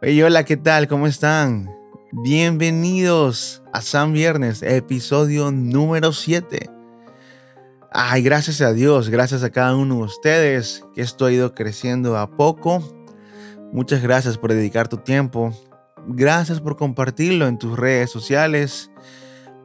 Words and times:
Hey, 0.00 0.22
hola, 0.22 0.44
¿qué 0.44 0.56
tal? 0.56 0.86
¿Cómo 0.86 1.08
están? 1.08 1.74
Bienvenidos 2.12 3.64
a 3.72 3.82
San 3.82 4.12
Viernes, 4.12 4.62
episodio 4.62 5.50
número 5.50 6.12
7. 6.12 6.70
Ay, 7.90 8.22
gracias 8.22 8.60
a 8.60 8.72
Dios, 8.72 9.08
gracias 9.08 9.42
a 9.42 9.50
cada 9.50 9.74
uno 9.74 9.96
de 9.96 10.02
ustedes 10.02 10.84
que 10.94 11.00
esto 11.00 11.26
ha 11.26 11.32
ido 11.32 11.52
creciendo 11.52 12.16
a 12.16 12.30
poco. 12.30 12.80
Muchas 13.72 14.00
gracias 14.00 14.38
por 14.38 14.52
dedicar 14.52 14.86
tu 14.86 14.98
tiempo. 14.98 15.52
Gracias 16.06 16.60
por 16.60 16.76
compartirlo 16.76 17.48
en 17.48 17.58
tus 17.58 17.76
redes 17.76 18.08
sociales, 18.08 18.92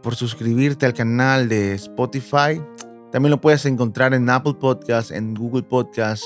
por 0.02 0.16
suscribirte 0.16 0.88
al 0.88 0.96
canal 0.96 1.48
de 1.48 1.76
Spotify. 1.76 2.60
También 3.12 3.30
lo 3.30 3.40
puedes 3.40 3.68
encontrar 3.68 4.16
en 4.16 4.28
Apple 4.32 4.56
Podcasts, 4.60 5.12
en 5.12 5.36
Google 5.36 5.62
Podcasts 5.62 6.26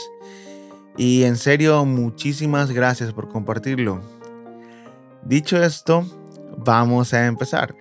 y 0.97 1.23
en 1.23 1.37
serio, 1.37 1.85
muchísimas 1.85 2.71
gracias 2.71 3.13
por 3.13 3.29
compartirlo. 3.29 4.01
Dicho 5.23 5.61
esto, 5.61 6.03
vamos 6.57 7.13
a 7.13 7.27
empezar. 7.27 7.75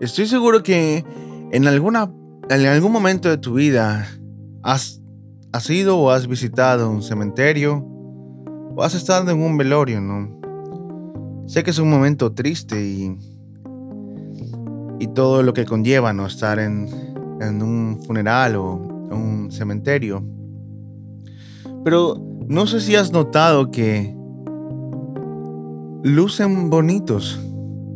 Estoy 0.00 0.26
seguro 0.26 0.62
que 0.62 1.04
en, 1.50 1.66
alguna, 1.66 2.12
en 2.48 2.66
algún 2.66 2.92
momento 2.92 3.28
de 3.28 3.38
tu 3.38 3.54
vida 3.54 4.06
has, 4.62 5.00
has 5.52 5.68
ido 5.68 5.98
o 5.98 6.10
has 6.10 6.28
visitado 6.28 6.88
un 6.88 7.02
cementerio 7.02 7.84
o 8.76 8.82
has 8.84 8.94
estado 8.94 9.30
en 9.30 9.42
un 9.42 9.56
velorio, 9.56 10.00
¿no? 10.00 10.36
Sé 11.48 11.64
que 11.64 11.70
es 11.70 11.78
un 11.78 11.90
momento 11.90 12.32
triste 12.32 12.80
y, 12.80 13.18
y 15.00 15.08
todo 15.08 15.42
lo 15.42 15.52
que 15.52 15.64
conlleva, 15.64 16.12
¿no? 16.12 16.26
Estar 16.26 16.60
en, 16.60 16.88
en 17.40 17.62
un 17.62 18.02
funeral 18.04 18.54
o 18.56 18.74
un 18.74 19.50
cementerio. 19.50 20.35
Pero 21.86 22.20
no 22.48 22.66
sé 22.66 22.80
si 22.80 22.96
has 22.96 23.12
notado 23.12 23.70
que 23.70 24.12
lucen 26.02 26.68
bonitos. 26.68 27.38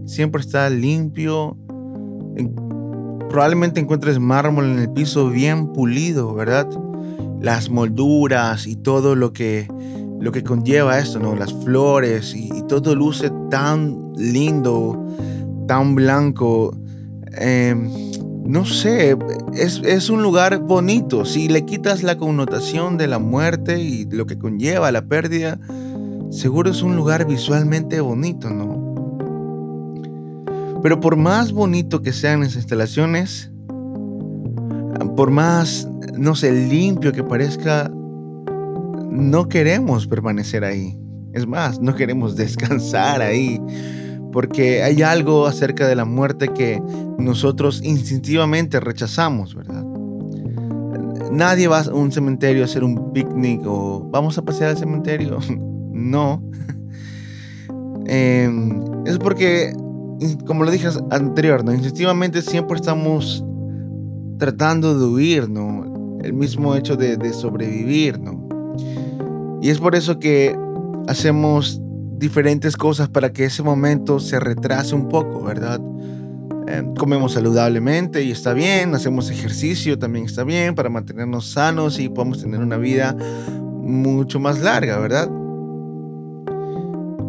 Siempre 0.07 0.43
está 0.43 0.71
limpio. 0.71 1.57
Probablemente 3.29 3.81
encuentres 3.81 4.21
mármol 4.21 4.67
en 4.67 4.79
el 4.79 4.93
piso 4.93 5.29
bien 5.29 5.73
pulido, 5.73 6.33
¿verdad? 6.35 6.69
Las 7.43 7.69
molduras 7.69 8.69
y 8.69 8.77
todo 8.77 9.17
lo 9.17 9.33
que, 9.33 9.67
lo 10.21 10.31
que 10.31 10.45
conlleva 10.45 11.01
esto, 11.01 11.19
¿no? 11.19 11.35
Las 11.35 11.53
flores 11.53 12.33
y, 12.37 12.63
todo 12.69 12.95
luce 12.95 13.33
tan 13.51 14.13
lindo, 14.17 15.05
tan 15.67 15.97
blanco. 15.97 16.77
Em, 17.33 18.10
no 18.51 18.65
sé, 18.65 19.17
es, 19.55 20.11
un 20.11 20.25
lugar 20.25 20.59
bonito. 20.59 21.25
Si 21.25 21.49
le 21.49 21.65
quitas 21.65 22.03
la 22.03 22.17
connotación 22.17 22.99
de 22.99 23.07
la 23.07 23.21
muerte 23.21 23.81
y 23.81 24.07
lo 24.07 24.27
que 24.27 24.39
conlleva 24.39 24.91
la 24.91 25.07
pérdida, 25.07 25.61
seguro 26.31 26.73
es 26.73 26.83
un 26.83 26.97
lugar 26.97 27.29
visualmente 27.29 28.01
bonito, 28.01 28.51
¿no? 28.51 28.91
Pero 30.83 30.99
por 30.99 31.15
más 31.15 31.53
bonito 31.53 32.03
que 32.03 32.13
sean 32.13 32.41
las 32.41 32.57
instalaciones, 32.57 33.53
por 35.17 35.31
más, 35.31 35.89
no 36.19 36.35
sé, 36.35 36.51
limpio 36.51 37.13
que 37.13 37.23
parezca, 37.23 37.89
no 39.11 39.49
queremos 39.49 40.09
permanecer 40.09 40.65
ahí. 40.65 40.99
Es 41.35 41.47
más, 41.47 41.81
no 41.81 41.95
queremos 41.95 42.35
descansar 42.37 43.23
ahí 43.23 43.61
porque 44.33 44.83
hay 44.83 45.03
algo 45.03 45.47
acerca 45.47 45.87
de 45.89 45.97
la 45.97 46.05
muerte 46.05 46.49
que 46.49 46.83
nosotros 47.19 47.83
instintivamente 47.85 48.81
rechazamos, 48.81 49.55
¿verdad? 49.55 49.85
Nadie 51.33 51.69
va 51.69 51.81
a 51.81 51.95
un 51.95 52.11
cementerio 52.11 52.63
a 52.63 52.65
hacer 52.67 52.83
un 52.85 53.13
picnic 53.13 53.63
o 53.65 54.09
vamos 54.11 54.37
a 54.39 54.43
pasear 54.43 54.71
al 54.71 54.79
cementerio. 54.79 55.39
no. 55.93 56.43
Em, 58.13 58.83
es 59.07 59.19
porque, 59.19 59.73
como 60.45 60.65
lo 60.65 60.73
dije 60.73 60.89
anterior, 61.11 61.65
¿no? 61.65 61.73
instintivamente 61.73 62.43
siempre 62.43 62.75
estamos 62.75 63.45
tratando 64.37 64.99
de 64.99 65.05
huir, 65.05 65.49
¿no? 65.49 66.19
El 66.21 66.33
mismo 66.33 66.75
hecho 66.75 66.97
de, 66.97 67.17
de 67.17 67.33
sobrevivir, 67.33 68.19
¿no? 68.19 68.49
Y 69.63 69.69
es 69.69 69.79
por 69.79 69.95
eso 69.95 70.19
que 70.19 70.59
hacemos 71.07 71.81
diferentes 72.21 72.77
cosas 72.77 73.09
para 73.09 73.33
que 73.33 73.47
ese 73.47 73.63
momento 73.63 74.21
se 74.21 74.39
retrase 74.39 74.95
un 74.95 75.09
poco, 75.09 75.43
¿verdad? 75.43 75.81
Em, 76.69 76.95
comemos 76.95 77.33
saludablemente 77.33 78.23
y 78.23 78.31
está 78.31 78.53
bien, 78.53 78.95
hacemos 78.95 79.31
ejercicio 79.31 79.99
también 79.99 80.27
está 80.27 80.45
bien 80.45 80.75
para 80.75 80.91
mantenernos 80.91 81.51
sanos 81.51 81.99
y 81.99 82.11
podamos 82.11 82.43
tener 82.43 82.61
una 82.61 82.77
vida 82.77 83.17
mucho 83.83 84.39
más 84.39 84.61
larga, 84.61 84.99
¿verdad? 84.99 85.29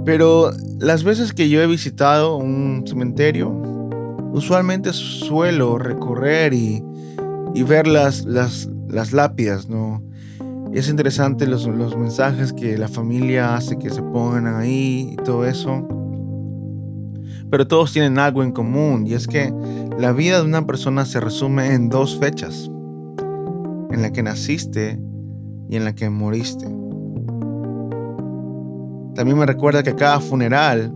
Pero 0.03 0.51
las 0.79 1.03
veces 1.03 1.33
que 1.33 1.47
yo 1.47 1.61
he 1.61 1.67
visitado 1.67 2.35
un 2.35 2.83
cementerio, 2.85 3.49
usualmente 4.33 4.91
suelo 4.91 5.77
recorrer 5.77 6.53
y, 6.53 6.83
y 7.53 7.63
ver 7.63 7.87
las, 7.87 8.25
las, 8.25 8.67
las 8.89 9.13
lápidas, 9.13 9.69
¿no? 9.69 10.03
Es 10.79 10.89
interesante 10.89 11.47
los, 11.47 11.67
los, 11.67 11.97
mensajes 11.97 12.53
que 12.53 12.77
la 12.77 12.87
familia 12.87 13.55
hace 13.55 13.77
que 13.77 13.89
se 13.89 14.01
pongan 14.01 14.47
ahí 14.47 15.09
y 15.13 15.15
todo 15.17 15.45
eso. 15.45 15.85
Pero 17.49 17.67
todos 17.67 17.91
tienen 17.91 18.17
algo 18.17 18.43
en 18.43 18.51
común 18.53 19.05
y 19.05 19.13
es 19.13 19.27
que 19.27 19.53
la 19.99 20.13
vida 20.13 20.39
de 20.39 20.45
una 20.45 20.65
persona 20.65 21.05
se 21.05 21.19
resume 21.19 21.73
en 21.73 21.89
dos 21.89 22.17
fechas. 22.17 22.71
En 23.91 24.01
la 24.01 24.13
que 24.13 24.23
naciste 24.23 24.97
y 25.67 25.75
en 25.75 25.83
la 25.83 25.93
que 25.93 26.09
moriste. 26.09 26.65
También 29.13 29.37
me 29.37 29.45
recuerda 29.45 29.83
que 29.83 29.93
cada 29.93 30.21
funeral 30.21 30.93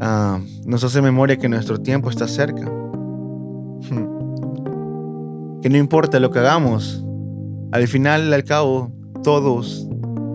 ah, 0.00 0.40
nos 0.64 0.82
hace 0.82 1.00
memoria 1.00 1.36
que 1.36 1.48
nuestro 1.48 1.78
tiempo 1.78 2.10
está 2.10 2.26
cerca. 2.26 2.68
Que 5.62 5.70
no 5.70 5.78
importa 5.78 6.20
lo 6.20 6.30
que 6.30 6.38
hagamos, 6.38 7.05
al 7.72 7.88
final, 7.88 8.32
al 8.32 8.44
cabo, 8.44 8.92
todos 9.22 9.88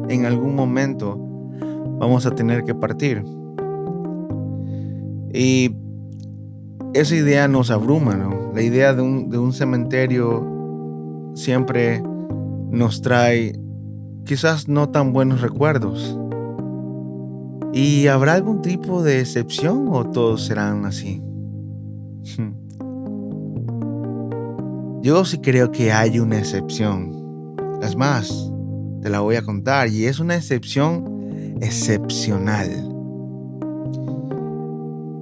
en 0.09 0.25
algún 0.25 0.55
momento 0.55 1.17
vamos 1.99 2.25
a 2.25 2.31
tener 2.31 2.63
que 2.63 2.75
partir. 2.75 3.23
Y 5.33 5.75
esa 6.93 7.15
idea 7.15 7.47
nos 7.47 7.71
abruma, 7.71 8.15
¿no? 8.15 8.51
La 8.53 8.61
idea 8.61 8.93
de 8.93 9.01
un, 9.01 9.29
de 9.29 9.37
un 9.37 9.53
cementerio 9.53 10.45
siempre 11.35 12.03
nos 12.69 13.01
trae 13.01 13.53
quizás 14.25 14.67
no 14.67 14.89
tan 14.89 15.13
buenos 15.13 15.41
recuerdos. 15.41 16.17
¿Y 17.73 18.07
habrá 18.07 18.33
algún 18.33 18.61
tipo 18.61 19.01
de 19.01 19.21
excepción 19.21 19.87
o 19.89 20.09
todos 20.09 20.45
serán 20.45 20.85
así? 20.85 21.23
Yo 25.01 25.25
sí 25.25 25.39
creo 25.39 25.71
que 25.71 25.91
hay 25.91 26.19
una 26.19 26.37
excepción. 26.37 27.20
Es 27.81 27.95
más, 27.95 28.51
te 29.01 29.09
la 29.09 29.21
voy 29.21 29.35
a 29.35 29.41
contar 29.41 29.87
y 29.87 30.05
es 30.05 30.19
una 30.19 30.35
excepción 30.35 31.57
excepcional. 31.61 32.69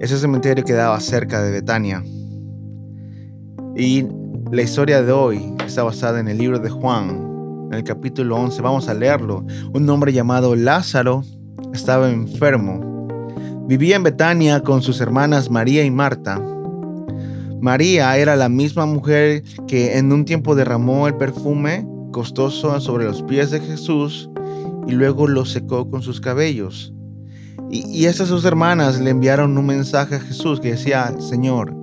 Ese 0.01 0.17
cementerio 0.17 0.65
quedaba 0.65 0.99
cerca 0.99 1.41
de 1.41 1.51
Betania. 1.51 2.03
Y 3.77 4.05
la 4.51 4.61
historia 4.61 5.01
de 5.01 5.11
hoy 5.13 5.53
está 5.65 5.83
basada 5.83 6.19
en 6.19 6.27
el 6.27 6.37
libro 6.37 6.59
de 6.59 6.69
Juan, 6.69 7.67
en 7.71 7.73
el 7.73 7.83
capítulo 7.85 8.35
11. 8.35 8.61
Vamos 8.61 8.89
a 8.89 8.93
leerlo. 8.93 9.45
Un 9.73 9.89
hombre 9.89 10.11
llamado 10.11 10.55
Lázaro 10.55 11.23
estaba 11.73 12.09
enfermo. 12.09 13.07
Vivía 13.67 13.95
en 13.95 14.03
Betania 14.03 14.61
con 14.63 14.81
sus 14.81 14.99
hermanas 14.99 15.49
María 15.49 15.85
y 15.85 15.91
Marta. 15.91 16.41
María 17.61 18.17
era 18.17 18.35
la 18.35 18.49
misma 18.49 18.85
mujer 18.85 19.43
que 19.67 19.97
en 19.97 20.11
un 20.11 20.25
tiempo 20.25 20.55
derramó 20.55 21.07
el 21.07 21.15
perfume 21.15 21.85
costoso 22.11 22.79
sobre 22.79 23.05
los 23.05 23.23
pies 23.23 23.51
de 23.51 23.59
Jesús 23.59 24.29
y 24.87 24.91
luego 24.91 25.27
lo 25.27 25.45
secó 25.45 25.89
con 25.89 26.01
sus 26.01 26.21
cabellos. 26.21 26.93
Y, 27.69 27.85
y 27.87 28.05
estas 28.05 28.29
sus 28.29 28.45
hermanas 28.45 28.99
le 28.99 29.11
enviaron 29.11 29.57
un 29.57 29.65
mensaje 29.65 30.15
a 30.15 30.19
Jesús 30.19 30.59
que 30.59 30.71
decía, 30.71 31.13
Señor, 31.19 31.75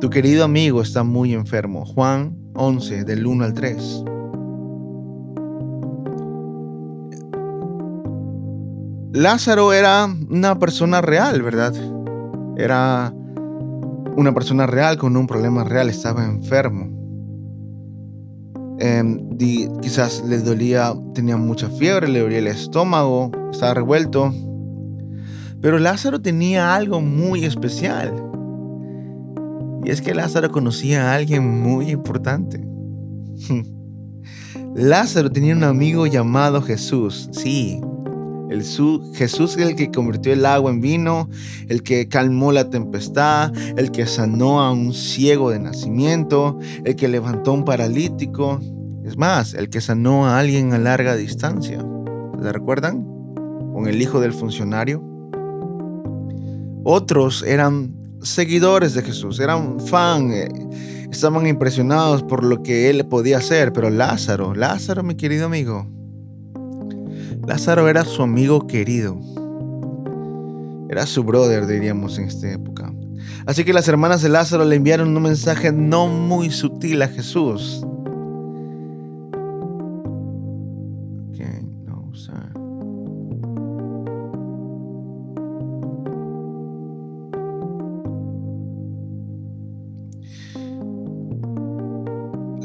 tu 0.00 0.10
querido 0.10 0.44
amigo 0.44 0.82
está 0.82 1.04
muy 1.04 1.32
enfermo. 1.32 1.84
Juan 1.84 2.36
11, 2.54 3.04
del 3.04 3.26
1 3.26 3.44
al 3.44 3.54
3. 3.54 4.04
Lázaro 9.12 9.72
era 9.72 10.14
una 10.28 10.58
persona 10.58 11.00
real, 11.00 11.40
¿verdad? 11.40 11.72
Era 12.58 13.14
una 14.16 14.34
persona 14.34 14.66
real 14.66 14.98
con 14.98 15.16
un 15.16 15.26
problema 15.26 15.64
real, 15.64 15.88
estaba 15.88 16.24
enfermo. 16.24 16.95
Em, 18.78 19.36
quizás 19.80 20.22
le 20.26 20.38
dolía, 20.38 20.94
tenía 21.14 21.36
mucha 21.36 21.68
fiebre, 21.70 22.08
le 22.08 22.20
dolía 22.20 22.38
el 22.38 22.46
estómago, 22.46 23.30
estaba 23.50 23.74
revuelto. 23.74 24.32
Pero 25.60 25.78
Lázaro 25.78 26.20
tenía 26.20 26.74
algo 26.74 27.00
muy 27.00 27.44
especial. 27.44 28.12
Y 29.84 29.90
es 29.90 30.02
que 30.02 30.14
Lázaro 30.14 30.50
conocía 30.50 31.10
a 31.10 31.14
alguien 31.14 31.62
muy 31.62 31.90
importante. 31.90 32.66
Lázaro 34.74 35.30
tenía 35.30 35.54
un 35.54 35.64
amigo 35.64 36.06
llamado 36.06 36.60
Jesús. 36.60 37.30
Sí, 37.32 37.80
el 38.48 38.62
Jesús 39.14 39.56
es 39.56 39.58
el 39.58 39.74
que 39.74 39.90
convirtió 39.90 40.32
el 40.32 40.46
agua 40.46 40.70
en 40.70 40.80
vino, 40.80 41.28
el 41.68 41.82
que 41.82 42.08
calmó 42.08 42.52
la 42.52 42.70
tempestad, 42.70 43.52
el 43.76 43.90
que 43.90 44.06
sanó 44.06 44.60
a 44.60 44.70
un 44.70 44.94
ciego 44.94 45.50
de 45.50 45.58
nacimiento, 45.58 46.58
el 46.84 46.94
que 46.96 47.08
levantó 47.08 47.50
a 47.50 47.54
un 47.54 47.64
paralítico. 47.64 48.60
Es 49.04 49.16
más, 49.16 49.54
el 49.54 49.68
que 49.68 49.80
sanó 49.80 50.26
a 50.26 50.38
alguien 50.38 50.72
a 50.72 50.78
larga 50.78 51.16
distancia. 51.16 51.84
¿Se 52.40 52.52
recuerdan? 52.52 53.04
Con 53.72 53.88
el 53.88 54.00
hijo 54.00 54.20
del 54.20 54.32
funcionario. 54.32 55.02
Otros 56.84 57.42
eran 57.42 57.96
seguidores 58.22 58.94
de 58.94 59.02
Jesús, 59.02 59.40
eran 59.40 59.80
fan, 59.80 60.30
eh, 60.32 60.48
estaban 61.10 61.46
impresionados 61.46 62.22
por 62.22 62.44
lo 62.44 62.62
que 62.62 62.90
él 62.90 63.06
podía 63.06 63.38
hacer, 63.38 63.72
pero 63.72 63.90
Lázaro, 63.90 64.54
Lázaro, 64.54 65.02
mi 65.02 65.16
querido 65.16 65.46
amigo, 65.46 65.86
Lázaro 67.44 67.88
era 67.88 68.04
su 68.04 68.22
amigo 68.22 68.66
querido. 68.66 69.18
Era 70.88 71.06
su 71.06 71.24
brother, 71.24 71.66
diríamos 71.66 72.18
en 72.18 72.26
esta 72.26 72.50
época. 72.52 72.92
Así 73.44 73.64
que 73.64 73.72
las 73.72 73.88
hermanas 73.88 74.22
de 74.22 74.28
Lázaro 74.28 74.64
le 74.64 74.76
enviaron 74.76 75.16
un 75.16 75.22
mensaje 75.22 75.72
no 75.72 76.06
muy 76.06 76.50
sutil 76.50 77.02
a 77.02 77.08
Jesús. 77.08 77.84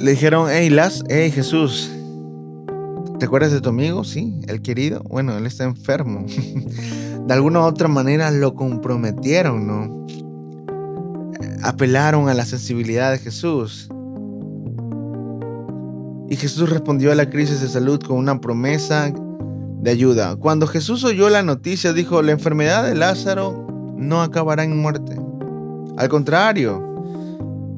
Le 0.02 0.12
dijeron, 0.12 0.48
hey, 0.50 0.72
Las, 0.72 1.04
hey 1.10 1.30
Jesús, 1.30 1.92
¿Te 3.22 3.26
acuerdas 3.26 3.52
de 3.52 3.62
tu 3.62 3.70
amigo? 3.70 4.04
Sí, 4.04 4.34
el 4.48 4.64
querido. 4.64 5.04
Bueno, 5.04 5.38
él 5.38 5.46
está 5.46 5.64
enfermo. 5.64 6.26
de 7.28 7.32
alguna 7.32 7.60
u 7.60 7.64
otra 7.66 7.88
manera 7.88 8.32
lo 8.32 8.56
comprometieron, 8.56 9.68
¿no? 9.68 10.08
Apelaron 11.62 12.30
a 12.30 12.34
la 12.34 12.46
sensibilidad 12.46 13.12
de 13.12 13.20
Jesús. 13.20 13.90
Y 16.32 16.36
Jesús 16.36 16.68
respondió 16.72 17.12
a 17.12 17.16
la 17.16 17.30
crisis 17.30 17.62
de 17.62 17.68
salud 17.68 18.02
con 18.02 18.18
una 18.18 18.42
promesa 18.42 19.14
de 19.82 19.92
ayuda. 19.92 20.36
Cuando 20.38 20.66
Jesús 20.66 21.04
oyó 21.04 21.30
la 21.30 21.44
noticia, 21.44 21.94
dijo, 21.94 22.24
la 22.24 22.32
enfermedad 22.32 22.84
de 22.84 22.96
Lázaro 22.96 23.68
no 23.98 24.24
acabará 24.24 24.64
en 24.64 24.82
muerte. 24.82 25.16
Al 25.96 26.10
contrario, 26.10 26.84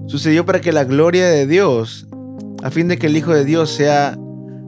sucedió 0.08 0.46
para 0.46 0.62
que 0.62 0.72
la 0.72 0.86
gloria 0.86 1.28
de 1.28 1.48
Dios, 1.48 2.08
a 2.64 2.72
fin 2.72 2.88
de 2.88 2.98
que 2.98 3.08
el 3.08 3.18
Hijo 3.18 3.34
de 3.34 3.44
Dios 3.44 3.72
sea 3.72 4.18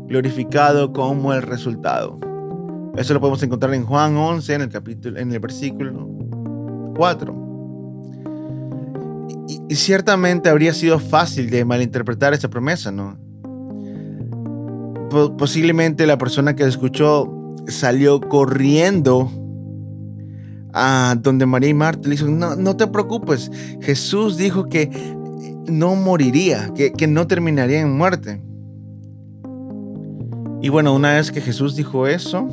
glorificado 0.08 0.94
como 0.94 1.34
el 1.34 1.42
resultado. 1.42 2.20
Eso 2.96 3.14
lo 3.14 3.20
podemos 3.20 3.44
encontrar 3.44 3.74
en 3.74 3.86
Juan 3.86 4.16
11, 4.16 4.54
en 4.54 4.62
el 4.62 4.70
capítulo, 4.70 5.20
en 5.20 5.32
el 5.32 5.40
versículo 5.40 6.08
4. 6.96 7.46
Y, 9.70 9.76
ciertamente 9.76 10.50
habría 10.50 10.74
sido 10.74 11.00
fácil 11.00 11.50
de 11.50 11.66
malinterpretar 11.66 12.34
esa 12.34 12.50
promesa, 12.50 12.92
¿no? 12.92 13.24
posiblemente 15.38 16.06
la 16.06 16.18
persona 16.18 16.58
que 16.58 16.64
escuchó 16.64 17.32
salió 17.68 18.20
corriendo 18.20 19.32
a 20.74 21.16
donde 21.22 21.46
María 21.46 21.70
y 21.70 21.74
Marta 21.74 22.10
le 22.10 22.16
dijo, 22.16 22.28
no, 22.28 22.58
no 22.58 22.76
te 22.76 22.88
preocupes, 22.88 23.50
Jesús 23.82 24.36
dijo 24.36 24.68
que 24.68 24.90
no 25.68 25.96
moriría, 25.96 26.70
que, 26.76 26.92
que 26.92 27.08
no 27.08 27.28
terminaría 27.28 27.80
en 27.80 27.96
muerte. 27.96 28.42
Y 30.66 30.70
bueno, 30.70 30.96
una 30.96 31.14
vez 31.14 31.32
que 31.32 31.42
Jesús 31.42 31.76
dijo 31.76 32.08
eso, 32.08 32.48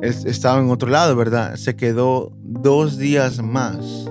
estaba 0.00 0.58
en 0.62 0.70
otro 0.70 0.88
lado, 0.88 1.14
¿verdad? 1.14 1.56
Se 1.56 1.76
quedó 1.76 2.32
dos 2.42 2.96
días 2.96 3.42
más. 3.42 4.10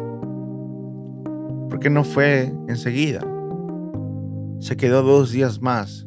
Porque 1.67 1.89
no 1.89 2.03
fue 2.03 2.53
enseguida. 2.67 3.21
Se 4.59 4.77
quedó 4.77 5.01
dos 5.01 5.31
días 5.31 5.59
más. 5.59 6.05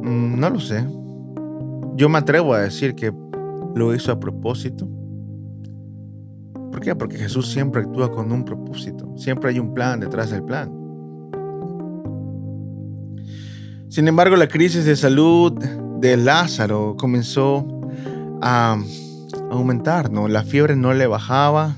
Mm, 0.00 0.40
no 0.40 0.48
lo 0.48 0.58
sé. 0.58 0.82
Yo 1.96 2.08
me 2.08 2.16
atrevo 2.16 2.54
a 2.54 2.60
decir 2.60 2.94
que 2.94 3.12
lo 3.74 3.94
hizo 3.94 4.10
a 4.10 4.18
propósito. 4.18 4.88
¿Por 6.72 6.80
qué? 6.80 6.94
Porque 6.94 7.18
Jesús 7.18 7.52
siempre 7.52 7.82
actúa 7.82 8.10
con 8.10 8.32
un 8.32 8.42
propósito. 8.42 9.12
Siempre 9.18 9.50
hay 9.50 9.58
un 9.58 9.74
plan 9.74 10.00
detrás 10.00 10.30
del 10.30 10.44
plan. 10.44 10.85
Sin 13.88 14.08
embargo, 14.08 14.36
la 14.36 14.48
crisis 14.48 14.84
de 14.84 14.96
salud 14.96 15.52
de 15.52 16.16
Lázaro 16.16 16.96
comenzó 16.98 17.66
a 18.42 18.78
aumentar, 19.50 20.10
¿no? 20.10 20.28
La 20.28 20.42
fiebre 20.42 20.76
no 20.76 20.92
le 20.92 21.06
bajaba, 21.06 21.76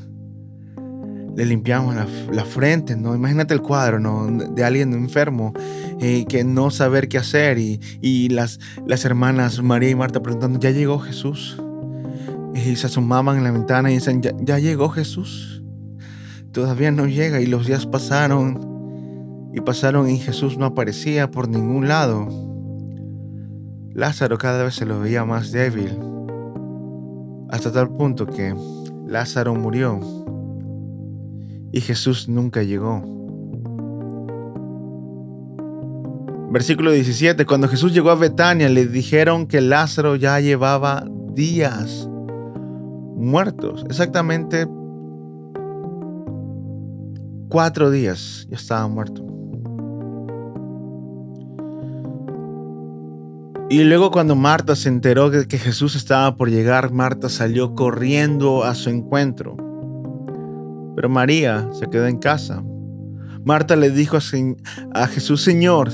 le 1.36 1.44
limpiamos 1.44 1.94
la, 1.94 2.44
frente, 2.44 2.96
¿no? 2.96 3.14
Imagínate 3.14 3.54
el 3.54 3.60
cuadro, 3.60 4.00
¿no? 4.00 4.26
De 4.26 4.64
alguien 4.64 4.92
enfermo 4.92 5.52
eh, 6.00 6.24
que 6.28 6.44
no 6.44 6.70
saber 6.70 7.08
qué 7.08 7.18
hacer 7.18 7.58
y, 7.58 8.28
las, 8.30 8.58
las 8.86 9.04
hermanas 9.04 9.62
María 9.62 9.90
y 9.90 9.94
Marta 9.94 10.22
preguntando, 10.22 10.58
¿ya 10.58 10.70
llegó 10.70 10.98
Jesús? 10.98 11.62
Y 12.54 12.74
se 12.74 12.86
asomaban 12.86 13.36
en 13.36 13.44
la 13.44 13.52
ventana 13.52 13.90
y 13.90 13.94
dicen, 13.94 14.20
¿ya 14.22 14.58
llegó 14.58 14.88
Jesús? 14.88 15.62
Todavía 16.52 16.90
no 16.90 17.06
llega 17.06 17.40
y 17.40 17.46
los 17.46 17.66
días 17.66 17.86
pasaron 17.86 18.77
y 19.58 19.60
pasaron 19.60 20.08
y 20.08 20.18
Jesús 20.18 20.56
no 20.56 20.66
aparecía 20.66 21.32
por 21.32 21.48
ningún 21.48 21.88
lado. 21.88 22.28
Lázaro 23.92 24.38
cada 24.38 24.62
vez 24.62 24.76
se 24.76 24.86
lo 24.86 25.00
veía 25.00 25.24
más 25.24 25.50
débil, 25.50 25.98
hasta 27.50 27.72
tal 27.72 27.88
punto 27.90 28.26
que 28.26 28.54
Lázaro 29.08 29.56
murió 29.56 29.98
y 31.72 31.80
Jesús 31.80 32.28
nunca 32.28 32.62
llegó. 32.62 33.02
Versículo 36.52 36.92
17, 36.92 37.44
cuando 37.44 37.66
Jesús 37.66 37.92
llegó 37.92 38.10
a 38.10 38.14
Betania 38.14 38.68
le 38.68 38.86
dijeron 38.86 39.48
que 39.48 39.60
Lázaro 39.60 40.14
ya 40.14 40.38
llevaba 40.38 41.04
días 41.34 42.08
muertos, 43.16 43.84
exactamente 43.88 44.68
cuatro 47.48 47.90
días 47.90 48.46
ya 48.48 48.56
estaba 48.56 48.86
muerto. 48.86 49.27
Y 53.70 53.84
luego 53.84 54.10
cuando 54.10 54.34
Marta 54.34 54.74
se 54.74 54.88
enteró 54.88 55.28
de 55.28 55.46
que 55.46 55.58
Jesús 55.58 55.94
estaba 55.94 56.36
por 56.36 56.48
llegar, 56.48 56.90
Marta 56.90 57.28
salió 57.28 57.74
corriendo 57.74 58.64
a 58.64 58.74
su 58.74 58.88
encuentro. 58.88 59.58
Pero 60.96 61.10
María 61.10 61.68
se 61.72 61.86
quedó 61.88 62.06
en 62.06 62.16
casa. 62.16 62.64
Marta 63.44 63.76
le 63.76 63.90
dijo 63.90 64.16
a, 64.16 65.06
Jesús, 65.06 65.42
Señor, 65.42 65.90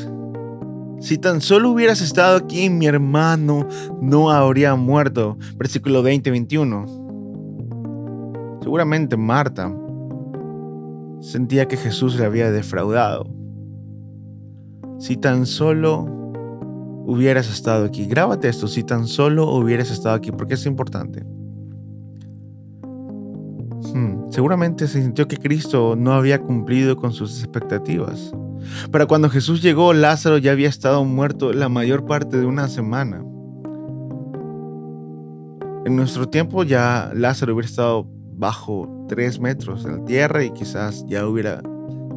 si 1.01 1.19
tan 1.19 1.41
solo 1.41 1.71
hubieras 1.71 2.01
estado 2.01 2.37
aquí, 2.37 2.71
mi 2.71 2.87
hermano 2.87 3.67
no 4.01 4.31
habría 4.31 4.77
muerto. 4.77 5.37
Versículo 5.57 6.05
20-21. 6.05 8.61
Seguramente 8.63 9.17
Marta 9.17 9.75
sentía 11.21 11.67
que 11.67 11.77
Jesús 11.77 12.15
le 12.17 12.25
había 12.25 12.53
defraudado. 12.53 13.27
Si 15.01 15.17
tan 15.17 15.45
solo 15.45 16.24
hubieras 17.07 17.51
estado 17.51 17.85
aquí. 17.85 18.07
Grábate 18.07 18.49
esto, 18.49 18.69
si 18.69 18.83
tan 18.83 19.07
solo 19.07 19.51
hubieras 19.51 19.91
estado 19.91 20.15
aquí, 20.15 20.33
porque 20.33 20.55
es 20.55 20.67
importante. 20.67 21.25
Hmm, 23.93 24.31
seguramente 24.31 24.89
se 24.89 25.03
sintió 25.03 25.29
que 25.29 25.37
Cristo 25.37 25.95
no 25.97 26.13
había 26.13 26.41
cumplido 26.41 26.97
con 26.97 27.13
sus 27.13 27.39
expectativas. 27.41 28.33
Pero 28.91 29.07
cuando 29.07 29.29
Jesús 29.29 29.63
llegó, 29.63 29.93
Lázaro 29.93 30.39
ya 30.39 30.53
había 30.53 30.69
estado 30.69 31.05
muerto 31.05 31.53
la 31.53 31.69
mayor 31.69 32.07
parte 32.07 32.39
de 32.39 32.47
una 32.47 32.69
semana. 32.69 33.23
En 35.85 35.97
nuestro 35.97 36.29
tiempo 36.29 36.65
ya 36.65 37.13
Lázaro 37.15 37.53
hubiera 37.53 37.69
estado 37.69 38.09
bajo 38.37 39.07
tres 39.07 39.39
metros 39.39 39.85
en 39.85 39.99
la 39.99 40.05
tierra 40.07 40.43
y 40.43 40.51
quizás 40.51 41.05
ya 41.07 41.27
hubiera, 41.27 41.61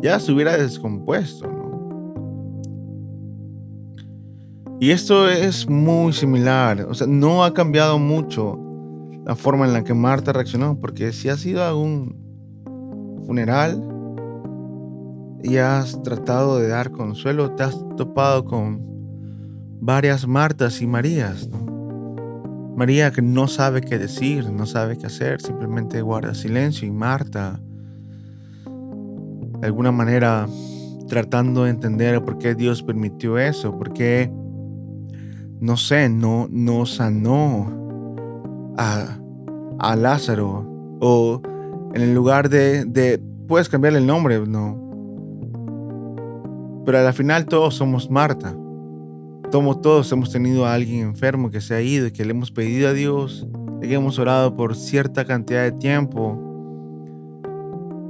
ya 0.01 0.19
se 0.19 0.31
hubiera 0.31 0.57
descompuesto. 0.57 1.56
Y 4.79 4.91
esto 4.91 5.27
es 5.27 5.67
muy 5.67 6.13
similar, 6.13 6.81
o 6.81 6.93
sea, 6.93 7.07
no 7.07 7.43
ha 7.43 7.53
cambiado 7.53 7.97
mucho 7.97 8.59
la 9.25 9.35
forma 9.35 9.65
en 9.65 9.73
la 9.73 9.83
que 9.83 9.95
Marta 9.95 10.31
reaccionó, 10.33 10.79
porque 10.79 11.13
si 11.13 11.29
has 11.29 11.43
ido 11.45 11.63
a 11.63 11.75
un 11.75 12.15
funeral 13.25 13.81
y 15.43 15.57
has 15.57 16.01
tratado 16.03 16.59
de 16.59 16.67
dar 16.67 16.91
consuelo, 16.91 17.51
te 17.51 17.63
has 17.63 17.83
topado 17.97 18.45
con 18.45 18.79
varias 19.81 20.27
Martas 20.27 20.81
y 20.81 20.87
Marías. 20.87 21.49
María 22.75 23.11
que 23.11 23.23
no 23.23 23.47
sabe 23.47 23.81
qué 23.81 23.97
decir, 23.97 24.51
no 24.51 24.67
sabe 24.67 24.97
qué 24.97 25.07
hacer, 25.07 25.41
simplemente 25.41 26.01
guarda 26.01 26.35
silencio 26.35 26.87
y 26.87 26.91
Marta 26.91 27.59
de 29.59 29.65
alguna 29.65 29.91
manera 29.91 30.47
tratando 31.07 31.63
de 31.63 31.71
entender 31.71 32.23
por 32.23 32.37
qué 32.37 32.53
Dios 32.53 32.83
permitió 32.83 33.39
eso, 33.39 33.75
por 33.77 33.93
qué, 33.93 34.31
no 35.59 35.77
sé, 35.77 36.09
no, 36.09 36.47
no 36.49 36.85
sanó 36.85 38.75
a, 38.77 39.17
a 39.79 39.95
Lázaro 39.95 40.65
o 41.01 41.41
en 41.93 42.01
el 42.01 42.13
lugar 42.13 42.49
de, 42.49 42.85
de, 42.85 43.19
puedes 43.47 43.69
cambiarle 43.69 43.99
el 43.99 44.05
nombre, 44.05 44.45
no. 44.45 44.85
Pero 46.85 46.99
al 46.99 47.13
final 47.13 47.45
todos 47.45 47.75
somos 47.75 48.09
Marta. 48.09 48.55
Todos, 49.51 49.81
todos 49.81 50.11
hemos 50.11 50.31
tenido 50.31 50.65
a 50.65 50.73
alguien 50.73 51.07
enfermo 51.07 51.49
que 51.49 51.61
se 51.61 51.73
ha 51.73 51.81
ido 51.81 52.07
y 52.07 52.11
que 52.11 52.25
le 52.25 52.31
hemos 52.31 52.51
pedido 52.51 52.89
a 52.89 52.93
Dios, 52.93 53.47
que 53.81 53.93
hemos 53.93 54.19
orado 54.19 54.55
por 54.55 54.75
cierta 54.75 55.25
cantidad 55.25 55.63
de 55.63 55.71
tiempo 55.71 56.43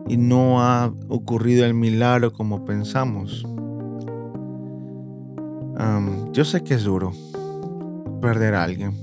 y 0.07 0.17
no 0.17 0.61
ha 0.61 0.91
ocurrido 1.07 1.65
el 1.65 1.73
milagro 1.73 2.33
como 2.33 2.65
pensamos. 2.65 3.45
yo 6.33 6.45
sé 6.45 6.63
que 6.63 6.75
es 6.75 6.83
duro 6.83 7.13
perder 8.19 8.55
a 8.55 8.63
alguien. 8.63 8.93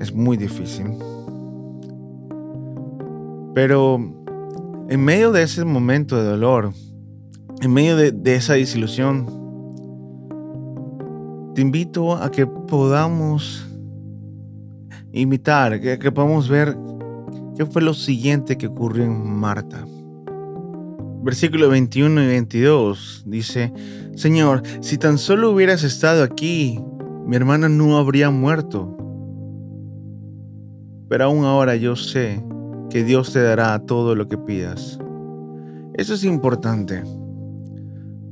Es 0.00 0.14
muy 0.14 0.36
difícil. 0.36 0.86
Pero 3.54 3.96
en 4.88 5.04
medio 5.04 5.32
de 5.32 5.42
ese 5.42 5.64
momento 5.64 6.16
de 6.16 6.24
dolor, 6.24 6.72
en 7.60 7.72
medio 7.72 7.96
de, 7.96 8.34
esa 8.34 8.54
desilusión, 8.54 9.26
te 11.54 11.60
invito 11.60 12.16
a 12.16 12.30
que 12.30 12.46
podamos 12.46 13.66
imitar, 15.12 15.80
que, 15.80 15.98
que 15.98 16.12
podamos 16.12 16.48
ver 16.48 16.76
qué 17.56 17.66
fue 17.66 17.82
lo 17.82 17.92
siguiente 17.92 18.56
que 18.56 18.68
ocurrió 18.68 19.04
en 19.04 19.36
Marta. 19.36 19.84
Versículo 21.22 21.68
21 21.68 22.22
y 22.22 22.26
22 22.26 23.24
dice, 23.26 23.72
Señor, 24.16 24.62
si 24.80 24.96
tan 24.96 25.18
solo 25.18 25.50
hubieras 25.50 25.82
estado 25.82 26.22
aquí, 26.22 26.80
mi 27.30 27.36
hermana 27.36 27.68
no 27.68 27.96
habría 27.96 28.28
muerto. 28.28 28.96
Pero 31.08 31.26
aún 31.26 31.44
ahora 31.44 31.76
yo 31.76 31.94
sé 31.94 32.44
que 32.90 33.04
Dios 33.04 33.32
te 33.32 33.40
dará 33.40 33.78
todo 33.86 34.16
lo 34.16 34.26
que 34.26 34.36
pidas. 34.36 34.98
Eso 35.94 36.14
es 36.14 36.24
importante. 36.24 37.04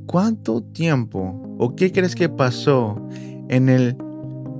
¿Cuánto 0.05 0.61
tiempo 0.61 1.41
o 1.57 1.77
qué 1.77 1.93
crees 1.93 2.13
que 2.13 2.27
pasó 2.27 3.01
en 3.47 3.69
el 3.69 3.95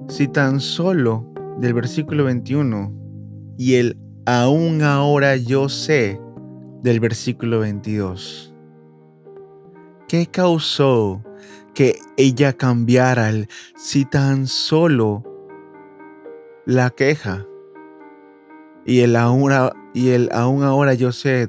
si 0.07 0.29
tan 0.29 0.61
solo 0.61 1.27
del 1.57 1.73
versículo 1.73 2.23
21 2.23 2.93
y 3.57 3.73
el 3.73 3.97
aún 4.25 4.83
ahora 4.83 5.35
yo 5.35 5.67
sé 5.67 6.17
del 6.81 7.01
versículo 7.01 7.59
22? 7.59 8.55
¿Qué 10.07 10.27
causó 10.27 11.25
ella 12.19 12.51
cambiara 12.51 13.29
el 13.29 13.47
si 13.77 14.03
tan 14.03 14.45
solo 14.45 15.23
la 16.65 16.89
queja 16.89 17.45
y 18.85 18.99
el 18.99 19.15
aún, 19.15 19.53
y 19.93 20.09
el 20.09 20.29
aún 20.33 20.63
ahora 20.63 20.93
yo 20.95 21.13
sé 21.13 21.47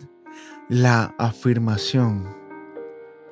la 0.69 1.13
afirmación. 1.19 2.29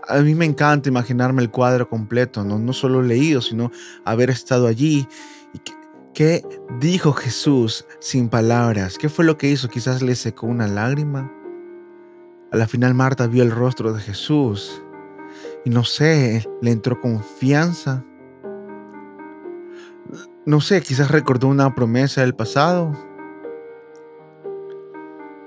A 0.09 0.19
mí 0.19 0.35
me 0.35 0.47
encanta 0.47 0.89
imaginarme 0.89 1.41
el 1.41 1.51
cuadro 1.51 1.89
completo, 1.89 2.43
no, 2.43 2.59
no 2.59 2.73
solo 2.73 3.03
leído, 3.03 3.41
sino 3.41 3.71
haber 4.05 4.31
estado 4.31 4.67
allí. 4.67 5.07
¿Qué 6.15 6.45
dijo 6.81 7.13
Jesús 7.13 7.87
sin 8.01 8.29
palabras? 8.29 8.99
¿Qué 8.99 9.09
fue 9.09 9.25
lo 9.25 9.39
que 9.39 9.49
hizo? 9.49 9.69
Quizás 9.69 10.03
le 10.03 10.17
secó 10.17 10.49
una 10.49 10.67
lágrima. 10.67 11.33
A 12.51 12.57
la 12.57 12.67
final 12.67 12.95
Marta 12.95 13.29
vio 13.29 13.45
el 13.45 13.53
rostro 13.53 13.93
de 13.93 14.01
Jesús 14.01 14.83
y 15.65 15.71
no 15.71 15.85
sé, 15.85 16.49
le 16.63 16.71
entró 16.71 17.01
confianza. 17.01 18.05
No 20.47 20.61
sé, 20.61 20.81
quizás 20.81 21.11
recordó 21.11 21.49
una 21.49 21.75
promesa 21.75 22.23
del 22.23 22.35
pasado 22.35 22.93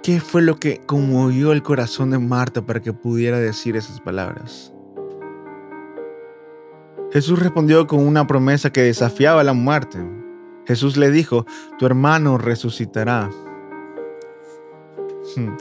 ¿Qué 0.03 0.19
fue 0.19 0.41
lo 0.41 0.55
que 0.55 0.81
conmovió 0.87 1.51
el 1.51 1.61
corazón 1.61 2.09
de 2.09 2.17
Marta 2.17 2.65
para 2.65 2.81
que 2.81 2.91
pudiera 2.91 3.37
decir 3.37 3.75
esas 3.75 4.01
palabras? 4.01 4.73
Jesús 7.11 7.37
respondió 7.37 7.85
con 7.85 7.99
una 8.07 8.25
promesa 8.25 8.71
que 8.73 8.81
desafiaba 8.81 9.43
la 9.43 9.53
muerte. 9.53 9.99
Jesús 10.65 10.97
le 10.97 11.11
dijo, 11.11 11.45
tu 11.77 11.85
hermano 11.85 12.39
resucitará. 12.39 13.29
Hmm. 15.35 15.55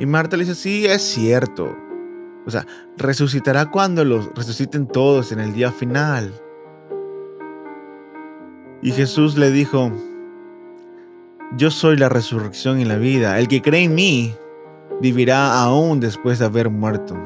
Y 0.00 0.06
Marta 0.06 0.36
le 0.36 0.44
dice, 0.44 0.56
sí, 0.56 0.86
es 0.86 1.02
cierto. 1.02 1.76
O 2.46 2.50
sea, 2.50 2.66
resucitará 2.96 3.70
cuando 3.70 4.04
los 4.04 4.34
resuciten 4.34 4.86
todos 4.86 5.32
en 5.32 5.40
el 5.40 5.54
día 5.54 5.72
final. 5.72 6.32
Y 8.82 8.92
Jesús 8.92 9.36
le 9.38 9.50
dijo, 9.50 9.92
yo 11.56 11.70
soy 11.70 11.96
la 11.96 12.08
resurrección 12.08 12.80
y 12.80 12.84
la 12.84 12.96
vida. 12.96 13.38
El 13.38 13.48
que 13.48 13.62
cree 13.62 13.84
en 13.84 13.94
mí 13.94 14.34
vivirá 15.00 15.62
aún 15.62 16.00
después 16.00 16.38
de 16.38 16.44
haber 16.44 16.68
muerto. 16.68 17.16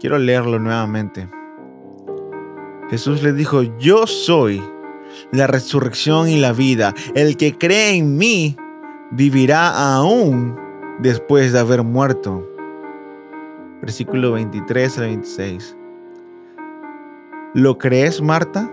Quiero 0.00 0.18
leerlo 0.18 0.58
nuevamente. 0.58 1.28
Jesús 2.90 3.22
le 3.22 3.32
dijo, 3.32 3.62
yo 3.78 4.06
soy 4.06 4.62
la 5.30 5.46
resurrección 5.46 6.28
y 6.28 6.38
la 6.38 6.52
vida. 6.52 6.94
El 7.14 7.36
que 7.36 7.56
cree 7.56 7.96
en 7.96 8.16
mí 8.16 8.56
vivirá 9.12 9.94
aún 9.94 10.56
después 10.98 11.52
de 11.52 11.60
haber 11.60 11.82
muerto. 11.82 12.51
Versículo 13.82 14.32
23 14.32 14.98
al 14.98 15.04
26. 15.06 15.76
¿Lo 17.52 17.76
crees, 17.78 18.22
Marta? 18.22 18.70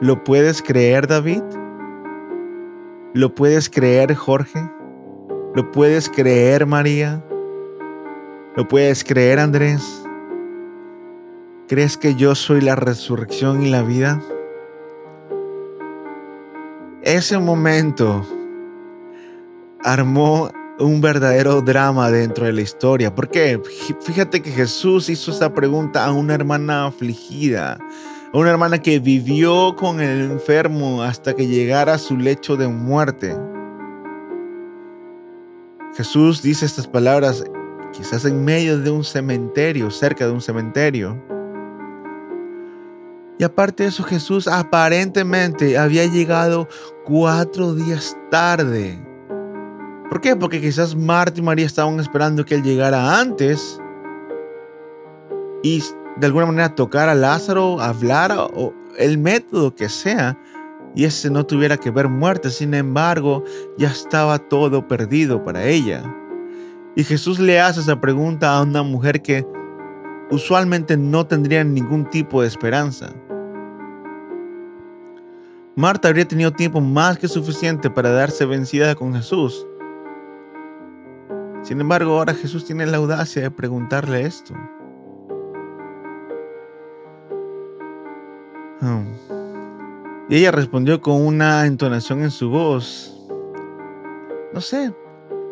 ¿Lo 0.00 0.24
puedes 0.24 0.62
creer, 0.62 1.06
David? 1.06 1.42
¿Lo 3.12 3.34
puedes 3.34 3.68
creer, 3.70 4.14
Jorge? 4.14 4.70
¿Lo 5.54 5.70
puedes 5.70 6.08
creer, 6.08 6.66
María? 6.66 7.22
¿Lo 8.56 8.66
puedes 8.66 9.04
creer, 9.04 9.38
Andrés? 9.38 10.04
¿Crees 11.68 11.98
que 11.98 12.14
yo 12.14 12.34
soy 12.34 12.62
la 12.62 12.74
resurrección 12.74 13.62
y 13.62 13.70
la 13.70 13.82
vida? 13.82 14.20
Ese 17.02 17.38
momento 17.38 18.26
armó 19.82 20.50
un 20.78 21.00
verdadero 21.00 21.62
drama 21.62 22.10
dentro 22.10 22.46
de 22.46 22.52
la 22.52 22.62
historia. 22.62 23.14
¿Por 23.14 23.28
qué? 23.28 23.60
Fíjate 24.00 24.42
que 24.42 24.50
Jesús 24.50 25.08
hizo 25.08 25.30
esa 25.30 25.52
pregunta 25.54 26.04
a 26.04 26.12
una 26.12 26.34
hermana 26.34 26.86
afligida, 26.86 27.78
una 28.32 28.50
hermana 28.50 28.78
que 28.78 28.98
vivió 28.98 29.76
con 29.76 30.00
el 30.00 30.30
enfermo 30.32 31.02
hasta 31.02 31.34
que 31.34 31.46
llegara 31.46 31.94
a 31.94 31.98
su 31.98 32.16
lecho 32.16 32.56
de 32.56 32.66
muerte. 32.68 33.36
Jesús 35.96 36.42
dice 36.42 36.66
estas 36.66 36.88
palabras 36.88 37.44
quizás 37.92 38.24
en 38.24 38.44
medio 38.44 38.80
de 38.80 38.90
un 38.90 39.04
cementerio, 39.04 39.90
cerca 39.90 40.26
de 40.26 40.32
un 40.32 40.40
cementerio. 40.40 41.22
Y 43.38 43.44
aparte 43.44 43.84
de 43.84 43.90
eso, 43.90 44.02
Jesús 44.02 44.48
aparentemente 44.48 45.78
había 45.78 46.06
llegado 46.06 46.68
cuatro 47.04 47.74
días 47.74 48.16
tarde. 48.30 49.13
¿Por 50.14 50.20
qué? 50.20 50.36
Porque 50.36 50.60
quizás 50.60 50.94
Marta 50.94 51.40
y 51.40 51.42
María 51.42 51.66
estaban 51.66 51.98
esperando 51.98 52.44
que 52.44 52.54
Él 52.54 52.62
llegara 52.62 53.18
antes. 53.18 53.80
Y 55.64 55.82
de 56.18 56.26
alguna 56.26 56.46
manera 56.46 56.72
tocar 56.76 57.08
a 57.08 57.16
Lázaro, 57.16 57.80
hablar 57.80 58.30
o 58.38 58.72
el 58.96 59.18
método 59.18 59.74
que 59.74 59.88
sea, 59.88 60.38
y 60.94 61.02
ese 61.02 61.30
no 61.30 61.44
tuviera 61.44 61.78
que 61.78 61.90
ver 61.90 62.08
muerte. 62.08 62.50
Sin 62.50 62.74
embargo, 62.74 63.42
ya 63.76 63.88
estaba 63.88 64.38
todo 64.38 64.86
perdido 64.86 65.42
para 65.42 65.64
ella. 65.64 66.04
Y 66.94 67.02
Jesús 67.02 67.40
le 67.40 67.60
hace 67.60 67.80
esa 67.80 68.00
pregunta 68.00 68.56
a 68.56 68.62
una 68.62 68.84
mujer 68.84 69.20
que 69.20 69.44
usualmente 70.30 70.96
no 70.96 71.26
tendría 71.26 71.64
ningún 71.64 72.08
tipo 72.08 72.40
de 72.40 72.46
esperanza. 72.46 73.12
Marta 75.74 76.06
habría 76.06 76.28
tenido 76.28 76.52
tiempo 76.52 76.80
más 76.80 77.18
que 77.18 77.26
suficiente 77.26 77.90
para 77.90 78.10
darse 78.10 78.44
vencida 78.44 78.94
con 78.94 79.12
Jesús. 79.12 79.66
Sin 81.64 81.80
embargo, 81.80 82.18
ahora 82.18 82.34
Jesús 82.34 82.66
tiene 82.66 82.84
la 82.84 82.98
audacia 82.98 83.40
de 83.40 83.50
preguntarle 83.50 84.26
esto. 84.26 84.52
Hmm. 88.82 89.06
Y 90.28 90.36
ella 90.36 90.50
respondió 90.50 91.00
con 91.00 91.24
una 91.24 91.64
entonación 91.64 92.22
en 92.22 92.30
su 92.30 92.50
voz. 92.50 93.18
No 94.52 94.60
sé, 94.60 94.94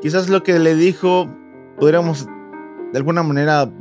quizás 0.02 0.28
lo 0.28 0.42
que 0.42 0.59
le 0.59 0.75
dijo, 0.75 1.35
podríamos 1.78 2.28
de 2.92 2.99
alguna 2.99 3.23
manera 3.23 3.73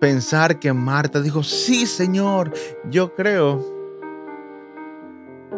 pensar 0.00 0.58
que 0.58 0.72
Marta 0.72 1.20
dijo, 1.20 1.44
sí 1.44 1.86
Señor, 1.86 2.52
yo 2.90 3.14
creo. 3.14 3.64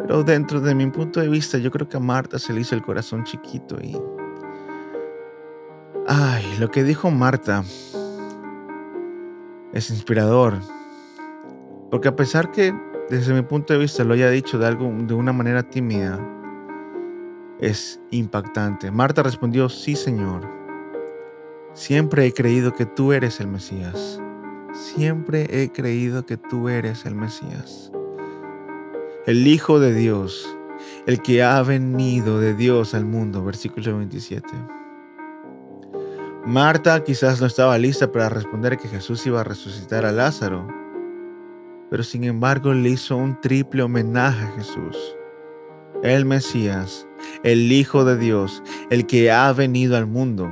Pero 0.03 0.25
dentro 0.25 0.61
de 0.61 0.75
mi 0.75 0.91
punto 0.91 1.21
de 1.21 1.29
vista, 1.29 1.57
yo 1.57 1.71
creo 1.71 1.89
que 1.89 1.97
a 1.97 2.01
Marta 2.01 2.39
se 2.39 2.53
le 2.53 2.61
hizo 2.61 2.75
el 2.75 2.83
corazón 2.83 3.25
chiquito 3.25 3.79
y 3.81 3.97
Ay, 6.11 6.57
lo 6.59 6.71
que 6.71 6.85
dijo 6.85 7.11
Marta 7.11 7.63
es 9.75 9.91
inspirador. 9.91 10.55
Porque 11.91 12.09
a 12.09 12.17
pesar 12.17 12.51
que 12.51 12.75
desde 13.11 13.35
mi 13.35 13.43
punto 13.43 13.75
de 13.75 13.79
vista 13.79 14.05
lo 14.05 14.15
haya 14.15 14.31
dicho 14.31 14.59
de 14.59 14.67
algo 14.67 14.91
de 14.91 15.13
una 15.13 15.35
manera 15.35 15.65
tímida, 15.65 16.19
es 17.61 18.01
impactante. 18.11 18.91
Marta 18.91 19.23
respondió, 19.23 19.69
"Sí, 19.69 19.97
Señor. 19.97 20.49
Siempre 21.75 22.25
he 22.25 22.33
creído 22.33 22.73
que 22.73 22.87
tú 22.87 23.13
eres 23.13 23.39
el 23.41 23.49
Mesías. 23.49 24.19
Siempre 24.73 25.63
he 25.63 25.71
creído 25.73 26.25
que 26.25 26.39
tú 26.39 26.71
eres 26.71 27.05
el 27.05 27.17
Mesías. 27.17 27.93
El 29.27 29.47
Hijo 29.47 29.79
de 29.79 29.93
Dios, 29.93 30.57
el 31.07 31.21
que 31.21 31.43
ha 31.43 31.63
venido 31.63 32.41
de 32.41 32.55
Dios 32.55 32.95
al 32.95 33.05
mundo." 33.05 33.45
Versículo 33.45 33.99
27. 33.99 34.49
Marta 36.49 37.05
quizás 37.05 37.43
no 37.43 37.47
estaba 37.47 37.77
lista 37.77 38.11
para 38.11 38.31
responder 38.31 38.79
que 38.79 38.89
Jesús 38.89 39.27
iba 39.27 39.43
a 39.43 39.45
resucitar 39.45 40.07
a 40.07 40.13
Lázaro, 40.13 40.67
pero 41.91 42.03
sin 42.03 42.25
embargo 42.25 42.73
le 42.73 42.89
hizo 42.89 43.19
un 43.19 43.39
triple 43.39 43.83
homenaje 43.83 44.47
a 44.47 44.53
Jesús. 44.53 44.97
El 46.03 46.25
Mesías, 46.25 47.07
el 47.43 47.71
Hijo 47.71 48.07
de 48.07 48.17
Dios, 48.17 48.63
el 48.89 49.05
que 49.05 49.31
ha 49.31 49.53
venido 49.53 49.95
al 49.99 50.07
mundo. 50.07 50.51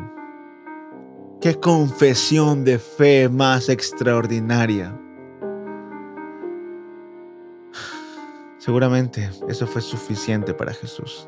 Qué 1.41 1.59
confesión 1.59 2.63
de 2.63 2.79
fe 2.79 3.31
más 3.31 3.71
extraordinaria. 3.71 5.01
Seguramente 8.59 9.31
eso 9.49 9.67
fue 9.67 9.81
suficiente 9.81 10.53
para 10.53 10.75
Jesús. 10.75 11.27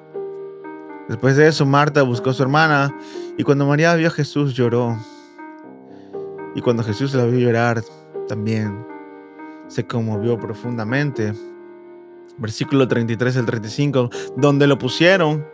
Después 1.08 1.36
de 1.36 1.48
eso, 1.48 1.64
Marta 1.64 2.02
buscó 2.02 2.30
a 2.30 2.34
su 2.34 2.42
hermana 2.42 2.94
y 3.38 3.42
cuando 3.42 3.66
María 3.66 3.94
vio 3.94 4.08
a 4.08 4.10
Jesús 4.10 4.54
lloró. 4.54 4.98
Y 6.54 6.60
cuando 6.60 6.82
Jesús 6.82 7.14
la 7.14 7.24
vio 7.24 7.38
llorar, 7.38 7.82
también 8.28 8.86
se 9.68 9.86
conmovió 9.86 10.38
profundamente. 10.38 11.32
Versículo 12.36 12.86
33 12.86 13.38
al 13.38 13.46
35, 13.46 14.10
donde 14.36 14.66
lo 14.66 14.76
pusieron 14.78 15.46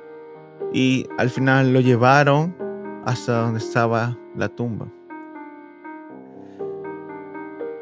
y 0.72 1.06
al 1.18 1.30
final 1.30 1.72
lo 1.72 1.80
llevaron 1.80 2.56
hasta 3.04 3.42
donde 3.42 3.60
estaba 3.60 4.18
la 4.36 4.48
tumba. 4.48 4.88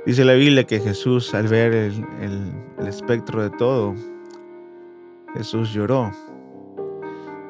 Dice 0.04 0.24
la 0.24 0.34
Biblia 0.34 0.64
que 0.64 0.78
Jesús, 0.78 1.32
al 1.32 1.48
ver 1.48 1.72
el, 1.72 2.06
el 2.78 2.86
espectro 2.86 3.42
de 3.42 3.50
todo, 3.50 3.94
Jesús 5.34 5.72
lloró. 5.72 6.10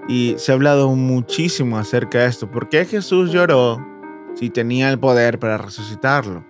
Y 0.08 0.34
se 0.38 0.50
ha 0.50 0.54
hablado 0.54 0.90
muchísimo 0.94 1.78
acerca 1.78 2.18
de 2.18 2.26
esto. 2.26 2.50
¿Por 2.50 2.68
qué 2.68 2.84
Jesús 2.84 3.30
lloró 3.30 3.78
si 4.34 4.50
tenía 4.50 4.90
el 4.90 4.98
poder 4.98 5.38
para 5.38 5.58
resucitarlo? 5.58 6.44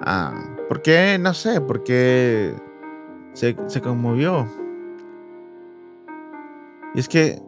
Ah, 0.00 0.32
¿Por 0.68 0.80
qué? 0.80 1.18
No 1.20 1.34
sé, 1.34 1.60
¿por 1.60 1.84
qué 1.84 2.54
se, 3.34 3.54
conmovió? 3.82 4.48
Y 6.94 7.00
es 7.00 7.08
que 7.08 7.42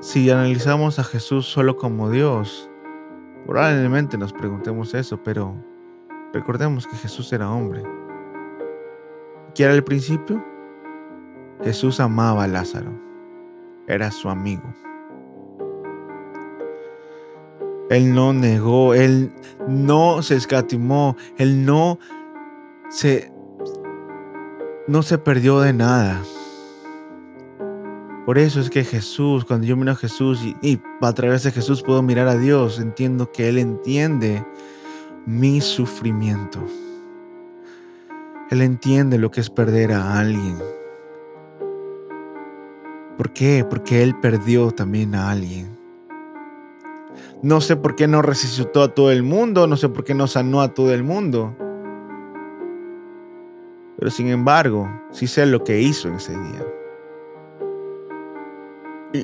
si 0.00 0.28
analizamos 0.30 0.98
a 0.98 1.04
Jesús 1.04 1.46
solo 1.46 1.76
como 1.76 2.10
Dios, 2.10 2.68
probablemente 3.46 4.18
nos 4.18 4.32
preguntemos 4.32 4.92
eso, 4.94 5.22
pero 5.22 5.54
recordemos 6.32 6.88
que 6.88 6.96
Jesús 6.96 7.32
era 7.32 7.50
hombre. 7.50 7.84
¿Qué 9.54 9.62
era 9.62 9.74
el 9.74 9.84
principio? 9.84 10.44
Jesús 11.62 12.00
amaba 12.00 12.42
a 12.42 12.48
Lázaro 12.48 13.03
era 13.86 14.10
su 14.10 14.28
amigo. 14.28 14.62
Él 17.90 18.14
no 18.14 18.32
negó, 18.32 18.94
él 18.94 19.32
no 19.68 20.22
se 20.22 20.36
escatimó, 20.36 21.16
él 21.36 21.64
no 21.66 21.98
se 22.88 23.30
no 24.86 25.02
se 25.02 25.18
perdió 25.18 25.60
de 25.60 25.72
nada. 25.72 26.22
Por 28.26 28.38
eso 28.38 28.60
es 28.60 28.70
que 28.70 28.84
Jesús, 28.84 29.44
cuando 29.44 29.66
yo 29.66 29.76
miro 29.76 29.92
a 29.92 29.96
Jesús 29.96 30.42
y, 30.42 30.56
y, 30.62 30.80
a 31.00 31.12
través 31.12 31.42
de 31.42 31.52
Jesús 31.52 31.82
puedo 31.82 32.02
mirar 32.02 32.26
a 32.28 32.36
Dios, 32.36 32.78
entiendo 32.78 33.30
que 33.32 33.48
Él 33.48 33.58
entiende 33.58 34.44
mi 35.26 35.60
sufrimiento. 35.60 36.60
Él 38.50 38.62
entiende 38.62 39.18
lo 39.18 39.30
que 39.30 39.40
es 39.40 39.50
perder 39.50 39.92
a 39.92 40.18
alguien. 40.18 40.58
¿Por 43.16 43.32
qué? 43.32 43.64
Porque 43.68 44.02
Él 44.02 44.16
perdió 44.20 44.70
también 44.70 45.14
a 45.14 45.30
alguien. 45.30 45.78
No 47.42 47.60
sé 47.60 47.76
por 47.76 47.94
qué 47.94 48.08
no 48.08 48.22
resucitó 48.22 48.82
a 48.82 48.94
todo 48.94 49.12
el 49.12 49.22
mundo, 49.22 49.66
no 49.66 49.76
sé 49.76 49.88
por 49.88 50.04
qué 50.04 50.14
no 50.14 50.26
sanó 50.26 50.62
a 50.62 50.74
todo 50.74 50.92
el 50.92 51.04
mundo. 51.04 51.54
Pero 53.98 54.10
sin 54.10 54.28
embargo, 54.28 54.90
sí 55.12 55.26
sé 55.26 55.46
lo 55.46 55.62
que 55.62 55.80
hizo 55.80 56.08
en 56.08 56.14
ese 56.14 56.32
día. 56.32 56.66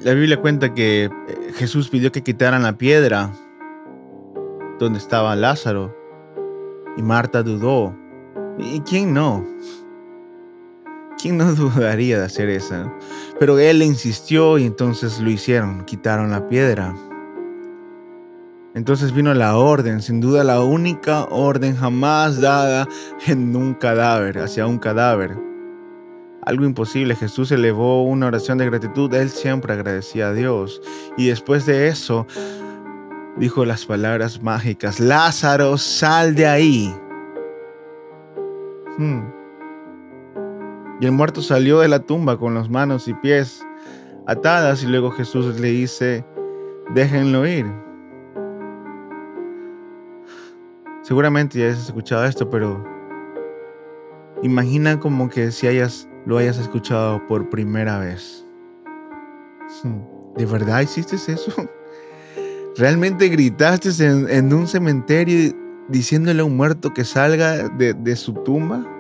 La 0.05 0.15
Biblia 0.15 0.41
cuenta 0.41 0.73
que 0.73 1.05
eh, 1.05 1.11
Jesús 1.55 1.89
pidió 1.89 2.13
que 2.13 2.23
quitaran 2.23 2.63
la 2.63 2.79
piedra 2.79 3.33
donde 4.79 4.99
estaba 4.99 5.35
Lázaro 5.35 5.97
y 6.97 7.03
Marta 7.03 7.43
dudó. 7.43 7.97
¿Y 8.59 8.81
quién 8.81 9.13
no? 9.15 9.45
¿Quién 11.21 11.37
no 11.37 11.55
dudaría 11.55 12.19
de 12.19 12.25
hacer 12.25 12.49
eso? 12.49 12.93
Pero 13.39 13.59
él 13.59 13.83
insistió 13.83 14.59
y 14.59 14.65
entonces 14.65 15.21
lo 15.21 15.31
hicieron, 15.31 15.85
quitaron 15.85 16.31
la 16.31 16.49
piedra. 16.49 16.95
Entonces 18.75 19.13
vino 19.13 19.35
la 19.35 19.57
orden, 19.57 20.01
sin 20.01 20.21
duda 20.21 20.45
la 20.45 20.63
única 20.63 21.25
orden 21.25 21.77
jamás 21.77 22.41
dada 22.41 22.89
en 23.27 23.55
un 23.55 23.75
cadáver, 23.75 24.39
hacia 24.39 24.67
un 24.67 24.79
cadáver. 24.79 25.37
Algo 26.43 26.65
imposible, 26.65 27.15
Jesús 27.17 27.53
elevó 27.53 28.05
una 28.05 28.29
oración 28.29 28.57
de 28.57 28.67
gratitud, 28.67 29.13
él 29.13 29.29
siempre 29.29 29.75
agradecía 29.75 30.29
a 30.29 30.33
Dios. 30.33 30.81
Y 31.19 31.29
después 31.29 31.67
de 31.67 31.89
eso, 31.89 32.27
dijo 33.37 33.67
las 33.67 33.85
palabras 33.85 34.43
mágicas, 34.43 35.01
Lázaro, 35.01 35.77
sal 35.77 36.35
de 36.35 36.47
ahí. 36.47 36.95
Hmm. 38.97 39.40
Y 41.01 41.07
el 41.07 41.13
muerto 41.13 41.41
salió 41.41 41.81
de 41.81 41.89
la 41.89 42.01
tumba 42.01 42.39
con 42.39 42.55
las 42.55 42.69
manos 42.69 43.09
y 43.09 43.15
pies 43.15 43.67
atadas 44.27 44.83
y 44.83 44.87
luego 44.87 45.11
Jesús 45.11 45.59
le 45.59 45.69
dice, 45.69 46.27
déjenlo 46.95 47.47
ir. 47.47 47.67
Seguramente 51.03 51.59
ya 51.59 51.71
has 51.71 51.87
escuchado 51.87 52.27
esto, 52.27 52.51
pero 52.51 52.85
imagina 54.43 55.01
como 55.01 55.31
que 55.31 55.51
si 55.53 55.67
hayas, 55.67 56.07
lo 56.27 56.37
hayas 56.37 56.59
escuchado 56.59 57.27
por 57.27 57.49
primera 57.49 57.99
vez. 57.99 58.47
¿De 60.37 60.45
verdad 60.45 60.83
hiciste 60.83 61.17
eso? 61.17 61.53
¿Realmente 62.77 63.29
gritaste 63.29 63.89
en, 64.07 64.53
un 64.53 64.69
cementerio 64.69 65.55
diciéndole 65.89 66.43
a 66.43 66.45
un 66.45 66.57
muerto 66.57 66.93
que 66.93 67.05
salga 67.05 67.69
de, 67.69 67.95
de 67.95 68.17
su 68.17 68.35
tumba? 68.35 69.00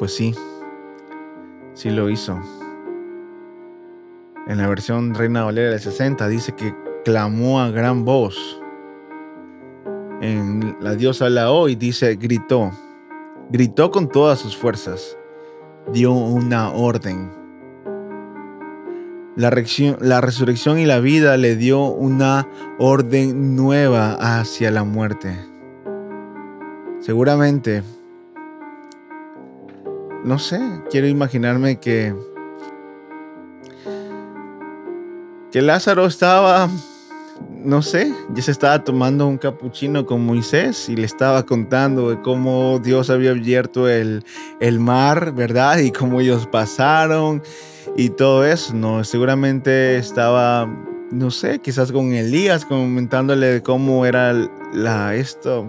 Pues 0.00 0.14
sí, 0.14 0.34
sí 1.74 1.90
lo 1.90 2.08
hizo. 2.08 2.40
En 4.46 4.56
la 4.56 4.66
versión 4.66 5.14
Reina 5.14 5.44
Valera 5.44 5.72
del 5.72 5.78
60 5.78 6.26
dice 6.28 6.52
que 6.52 6.74
clamó 7.04 7.60
a 7.60 7.70
gran 7.70 8.06
voz. 8.06 8.62
En 10.22 10.74
la 10.80 10.94
diosa 10.94 11.28
la 11.28 11.50
hoy 11.50 11.74
dice 11.74 12.16
gritó. 12.16 12.70
Gritó 13.50 13.90
con 13.90 14.08
todas 14.08 14.38
sus 14.38 14.56
fuerzas. 14.56 15.18
Dio 15.92 16.12
una 16.12 16.72
orden. 16.72 17.30
La 19.36 19.50
resurrección 19.50 20.78
y 20.78 20.86
la 20.86 21.00
vida 21.00 21.36
le 21.36 21.56
dio 21.56 21.84
una 21.84 22.48
orden 22.78 23.54
nueva 23.54 24.14
hacia 24.14 24.70
la 24.70 24.82
muerte. 24.82 25.38
Seguramente 27.00 27.82
no 30.24 30.38
sé, 30.38 30.60
quiero 30.90 31.06
imaginarme 31.06 31.78
que 31.78 32.14
que 35.50 35.62
Lázaro 35.62 36.06
estaba, 36.06 36.70
no 37.64 37.82
sé, 37.82 38.12
ya 38.32 38.42
se 38.42 38.52
estaba 38.52 38.84
tomando 38.84 39.26
un 39.26 39.36
capuchino 39.36 40.06
con 40.06 40.24
Moisés 40.24 40.88
y 40.88 40.94
le 40.94 41.06
estaba 41.06 41.44
contando 41.44 42.10
de 42.10 42.22
cómo 42.22 42.78
Dios 42.78 43.10
había 43.10 43.32
abierto 43.32 43.88
el, 43.88 44.24
el 44.60 44.78
mar, 44.78 45.32
¿verdad? 45.34 45.78
Y 45.78 45.90
cómo 45.90 46.20
ellos 46.20 46.46
pasaron 46.46 47.42
y 47.96 48.10
todo 48.10 48.44
eso, 48.44 48.74
¿no? 48.74 49.02
Seguramente 49.02 49.96
estaba, 49.96 50.68
no 51.10 51.32
sé, 51.32 51.58
quizás 51.58 51.90
con 51.90 52.12
Elías 52.12 52.64
comentándole 52.64 53.46
de 53.46 53.62
cómo 53.62 54.06
era 54.06 54.32
la, 54.72 55.16
esto, 55.16 55.66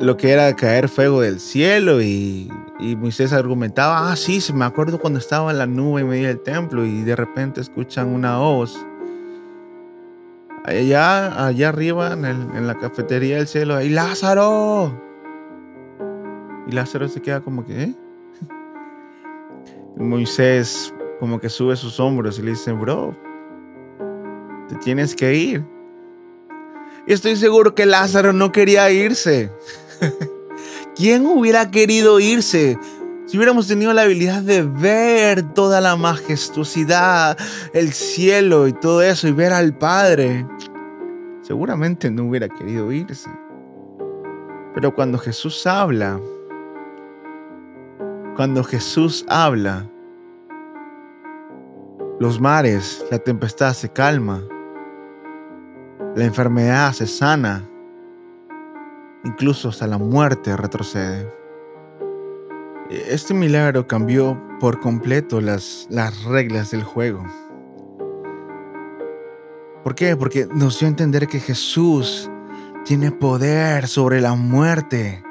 lo 0.00 0.16
que 0.16 0.32
era 0.32 0.54
caer 0.56 0.88
fuego 0.88 1.20
del 1.20 1.40
cielo 1.40 2.02
y, 2.02 2.50
Moisés 2.98 3.32
argumentaba, 3.32 4.10
ah, 4.10 4.16
sí, 4.16 4.40
me 4.52 4.64
acuerdo 4.64 4.98
cuando 4.98 5.18
estaba 5.18 5.50
en 5.50 5.58
la 5.58 5.66
nube 5.66 6.02
en 6.02 6.08
medio 6.08 6.28
del 6.28 6.40
templo 6.40 6.84
y 6.84 7.02
de 7.02 7.16
repente 7.16 7.60
escuchan 7.60 8.08
una 8.08 8.36
voz 8.38 8.76
allá, 10.64 11.46
allá 11.46 11.68
arriba 11.68 12.12
en, 12.12 12.66
la 12.66 12.74
cafetería 12.74 13.36
del 13.36 13.46
cielo, 13.46 13.76
¡ay 13.76 13.90
Lázaro! 13.90 15.00
Y 16.66 16.72
Lázaro 16.72 17.08
se 17.08 17.20
queda 17.22 17.40
como 17.40 17.64
que, 17.64 17.84
¿eh? 17.84 17.94
Moisés 19.96 20.92
como 21.20 21.40
que 21.40 21.48
sube 21.48 21.76
sus 21.76 22.00
hombros 22.00 22.38
y 22.38 22.42
le 22.42 22.50
dice, 22.50 22.72
bro, 22.72 23.16
te 24.68 24.74
tienes 24.76 25.14
que 25.14 25.34
ir. 25.34 25.64
Y 27.06 27.12
estoy 27.12 27.36
seguro 27.36 27.74
que 27.74 27.86
Lázaro 27.86 28.32
no 28.32 28.50
quería 28.50 28.90
irse. 28.90 29.52
¿Quién 30.96 31.26
hubiera 31.26 31.70
querido 31.70 32.20
irse? 32.20 32.78
Si 33.26 33.36
hubiéramos 33.36 33.66
tenido 33.66 33.92
la 33.92 34.02
habilidad 34.02 34.42
de 34.42 34.62
ver 34.62 35.42
toda 35.54 35.80
la 35.80 35.96
majestuosidad, 35.96 37.38
el 37.72 37.92
cielo 37.92 38.68
y 38.68 38.72
todo 38.72 39.02
eso 39.02 39.26
y 39.26 39.32
ver 39.32 39.52
al 39.52 39.76
Padre, 39.76 40.46
seguramente 41.42 42.10
no 42.10 42.24
hubiera 42.24 42.48
querido 42.48 42.92
irse. 42.92 43.30
Pero 44.74 44.94
cuando 44.94 45.18
Jesús 45.18 45.66
habla, 45.66 46.20
cuando 48.36 48.62
Jesús 48.62 49.24
habla, 49.28 49.88
los 52.20 52.40
mares, 52.40 53.04
la 53.10 53.18
tempestad 53.18 53.72
se 53.72 53.88
calma, 53.88 54.42
la 56.14 56.24
enfermedad 56.24 56.92
se 56.92 57.06
sana, 57.06 57.68
incluso 59.24 59.70
hasta 59.70 59.86
la 59.86 59.98
muerte 59.98 60.56
retrocede. 60.56 61.30
Este 62.90 63.34
milagro 63.34 63.86
cambió 63.86 64.40
por 64.60 64.80
completo 64.80 65.40
las, 65.40 65.86
las 65.90 66.24
reglas 66.24 66.70
del 66.70 66.84
juego. 66.84 67.24
¿Por 69.82 69.94
qué? 69.94 70.16
Porque 70.16 70.46
nos 70.54 70.78
dio 70.78 70.86
a 70.86 70.90
entender 70.90 71.26
que 71.26 71.40
Jesús 71.40 72.30
tiene 72.84 73.10
poder 73.10 73.88
sobre 73.88 74.20
la 74.20 74.34
muerte. 74.34 75.22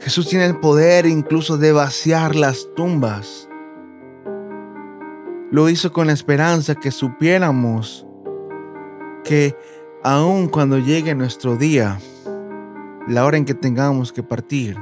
Jesús 0.00 0.28
tiene 0.28 0.46
el 0.46 0.58
poder 0.58 1.06
incluso 1.06 1.58
de 1.58 1.72
vaciar 1.72 2.34
las 2.34 2.68
tumbas. 2.74 3.48
Lo 5.50 5.68
hizo 5.68 5.92
con 5.92 6.06
la 6.06 6.12
esperanza 6.12 6.76
que 6.76 6.90
supiéramos 6.90 8.06
que 9.24 9.56
aun 10.02 10.48
cuando 10.48 10.78
llegue 10.78 11.14
nuestro 11.14 11.56
día, 11.56 11.98
la 13.10 13.24
hora 13.24 13.36
en 13.36 13.44
que 13.44 13.54
tengamos 13.54 14.12
que 14.12 14.22
partir, 14.22 14.76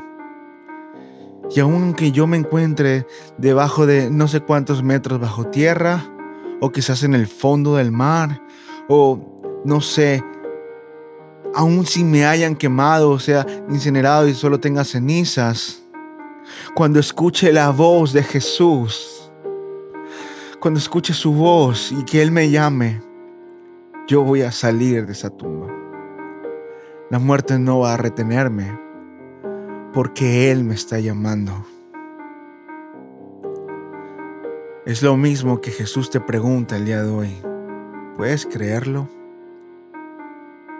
y 1.50 1.60
aunque 1.60 2.12
yo 2.12 2.26
me 2.26 2.36
encuentre 2.36 3.06
debajo 3.38 3.86
de 3.86 4.10
no 4.10 4.28
sé 4.28 4.40
cuántos 4.40 4.82
metros 4.82 5.18
bajo 5.18 5.46
tierra, 5.46 6.04
o 6.60 6.70
quizás 6.70 7.02
en 7.04 7.14
el 7.14 7.26
fondo 7.26 7.76
del 7.76 7.90
mar, 7.90 8.42
o 8.88 9.18
no 9.64 9.80
sé, 9.80 10.22
aun 11.54 11.86
si 11.86 12.04
me 12.04 12.26
hayan 12.26 12.54
quemado, 12.54 13.10
o 13.10 13.18
sea, 13.18 13.46
incinerado 13.70 14.28
y 14.28 14.34
solo 14.34 14.60
tenga 14.60 14.84
cenizas, 14.84 15.82
cuando 16.74 17.00
escuche 17.00 17.52
la 17.52 17.70
voz 17.70 18.12
de 18.12 18.22
Jesús, 18.22 19.30
cuando 20.60 20.78
escuche 20.78 21.14
su 21.14 21.32
voz 21.32 21.92
y 21.92 22.04
que 22.04 22.20
Él 22.20 22.30
me 22.30 22.50
llame, 22.50 23.00
yo 24.06 24.22
voy 24.22 24.42
a 24.42 24.52
salir 24.52 25.06
de 25.06 25.12
esa 25.12 25.30
tumba. 25.30 25.67
La 27.10 27.18
muerte 27.18 27.58
no 27.58 27.78
va 27.78 27.94
a 27.94 27.96
retenerme 27.96 28.78
porque 29.94 30.52
Él 30.52 30.62
me 30.62 30.74
está 30.74 31.00
llamando. 31.00 31.64
Es 34.84 35.02
lo 35.02 35.16
mismo 35.16 35.62
que 35.62 35.70
Jesús 35.70 36.10
te 36.10 36.20
pregunta 36.20 36.76
el 36.76 36.84
día 36.84 37.02
de 37.02 37.10
hoy. 37.10 37.34
¿Puedes 38.14 38.44
creerlo? 38.44 39.08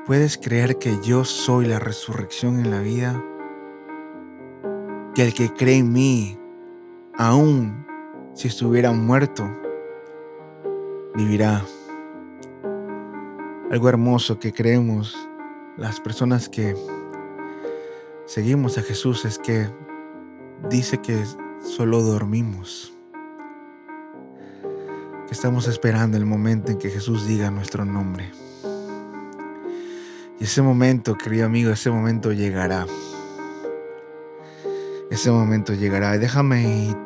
¿Puedes 0.04 0.36
creer 0.36 0.76
que 0.76 0.98
yo 1.02 1.24
soy 1.24 1.64
la 1.64 1.78
resurrección 1.78 2.60
en 2.60 2.70
la 2.72 2.80
vida? 2.80 3.24
Que 5.14 5.22
el 5.22 5.32
que 5.32 5.50
cree 5.54 5.78
en 5.78 5.92
mí, 5.92 6.38
aun 7.16 7.86
si 8.34 8.48
estuviera 8.48 8.92
muerto, 8.92 9.48
vivirá. 11.14 11.64
Algo 13.70 13.88
hermoso 13.88 14.38
que 14.38 14.52
creemos 14.52 15.27
las 15.78 16.00
personas 16.00 16.48
que 16.48 16.76
seguimos 18.26 18.76
a 18.78 18.82
Jesús 18.82 19.24
es 19.24 19.38
que 19.38 19.68
dice 20.68 20.98
que 20.98 21.24
solo 21.62 22.02
dormimos. 22.02 22.92
Que 25.28 25.34
estamos 25.34 25.68
esperando 25.68 26.16
el 26.16 26.26
momento 26.26 26.72
en 26.72 26.78
que 26.78 26.90
Jesús 26.90 27.26
diga 27.26 27.50
nuestro 27.50 27.84
nombre. 27.84 28.30
Y 30.40 30.44
ese 30.44 30.62
momento, 30.62 31.16
querido 31.16 31.46
amigo, 31.46 31.70
ese 31.70 31.90
momento 31.90 32.32
llegará. 32.32 32.86
Ese 35.10 35.30
momento 35.30 35.74
llegará. 35.74 36.18
Déjame 36.18 36.62
y 36.62 36.96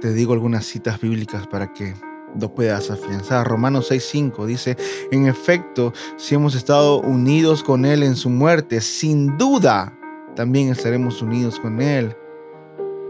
te 0.00 0.12
digo 0.14 0.32
algunas 0.32 0.64
citas 0.64 0.98
bíblicas 1.00 1.46
para 1.46 1.72
que 1.72 1.94
lo 2.40 2.54
puedas 2.54 2.90
afianzar. 2.90 3.46
Romanos 3.46 3.90
6:5 3.90 4.46
dice, 4.46 4.76
en 5.10 5.26
efecto, 5.26 5.92
si 6.16 6.34
hemos 6.34 6.54
estado 6.54 7.00
unidos 7.00 7.62
con 7.62 7.84
Él 7.84 8.02
en 8.02 8.16
su 8.16 8.30
muerte, 8.30 8.80
sin 8.80 9.36
duda 9.38 9.98
también 10.34 10.70
estaremos 10.70 11.22
unidos 11.22 11.58
con 11.60 11.80
Él 11.80 12.16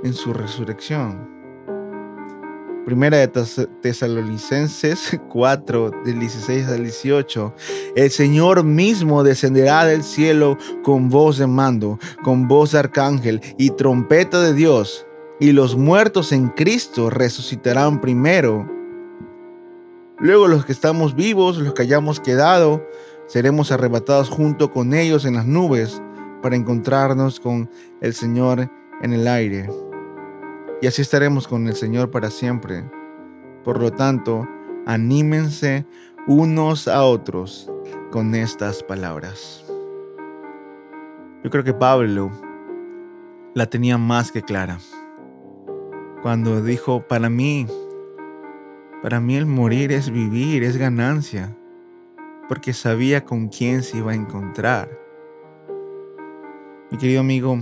en 0.04 0.14
su 0.14 0.32
resurrección. 0.32 1.32
Primera 2.84 3.18
de 3.18 3.28
Tesalonicenses 3.80 5.20
4, 5.28 5.90
del 6.04 6.18
16 6.18 6.66
al 6.66 6.82
18. 6.82 7.54
El 7.94 8.10
Señor 8.10 8.64
mismo 8.64 9.22
descenderá 9.22 9.84
del 9.84 10.02
cielo 10.02 10.58
con 10.82 11.08
voz 11.08 11.38
de 11.38 11.46
mando, 11.46 12.00
con 12.24 12.48
voz 12.48 12.72
de 12.72 12.80
arcángel 12.80 13.40
y 13.56 13.70
trompeta 13.70 14.40
de 14.40 14.52
Dios. 14.54 15.06
Y 15.38 15.52
los 15.52 15.76
muertos 15.76 16.32
en 16.32 16.48
Cristo 16.48 17.08
resucitarán 17.08 18.00
primero. 18.00 18.68
Luego 20.22 20.48
los 20.48 20.64
que 20.64 20.72
estamos 20.72 21.14
vivos, 21.14 21.58
los 21.58 21.74
que 21.74 21.82
hayamos 21.82 22.20
quedado, 22.20 22.88
seremos 23.26 23.70
arrebatados 23.72 24.30
junto 24.30 24.70
con 24.70 24.94
ellos 24.94 25.26
en 25.26 25.34
las 25.34 25.46
nubes 25.46 26.00
para 26.42 26.56
encontrarnos 26.56 27.38
con 27.38 27.68
el 28.00 28.14
Señor 28.14 28.70
en 29.02 29.12
el 29.12 29.28
aire 29.28 29.68
y 30.82 30.88
así 30.88 31.00
estaremos 31.00 31.46
con 31.46 31.68
el 31.68 31.76
Señor 31.76 32.10
para 32.10 32.28
siempre. 32.28 32.84
Por 33.62 33.80
lo 33.80 33.92
tanto, 33.92 34.48
anímense 34.84 35.86
unos 36.26 36.88
a 36.88 37.04
otros 37.04 37.70
con 38.10 38.34
estas 38.34 38.82
palabras. 38.82 39.64
Yo 41.44 41.50
creo 41.50 41.62
que 41.62 41.72
Pablo 41.72 42.32
la 43.54 43.66
tenía 43.66 43.96
más 43.96 44.32
que 44.32 44.42
clara. 44.42 44.78
Cuando 46.20 46.60
dijo, 46.62 47.06
para 47.06 47.30
mí, 47.30 47.68
para 49.02 49.20
mí 49.20 49.36
el 49.36 49.46
morir 49.46 49.92
es 49.92 50.10
vivir, 50.10 50.62
es 50.62 50.76
ganancia, 50.76 51.56
porque 52.48 52.72
sabía 52.72 53.24
con 53.24 53.48
quién 53.48 53.82
se 53.82 53.98
iba 53.98 54.12
a 54.12 54.14
encontrar. 54.14 54.88
Mi 56.90 56.98
querido 56.98 57.20
amigo, 57.20 57.58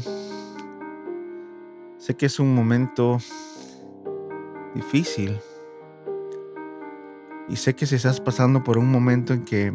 Sé 2.00 2.16
que 2.16 2.24
es 2.24 2.40
un 2.40 2.54
momento 2.54 3.18
difícil. 4.74 5.38
Y 7.46 7.56
sé 7.56 7.74
que 7.74 7.84
si 7.84 7.96
estás 7.96 8.22
pasando 8.22 8.64
por 8.64 8.78
un 8.78 8.90
momento 8.90 9.34
en 9.34 9.44
que 9.44 9.74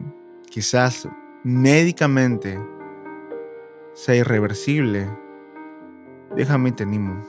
quizás 0.49 1.08
médicamente 1.43 2.60
sea 3.93 4.15
irreversible, 4.15 5.08
déjame 6.36 6.71
te 6.71 6.82
animo. 6.82 7.23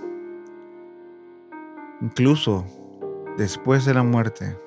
Incluso 2.00 2.64
después 3.36 3.84
de 3.84 3.94
la 3.94 4.02
muerte, 4.02 4.58